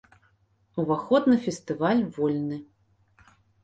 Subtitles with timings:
[0.83, 2.57] Уваход на фестываль вольны.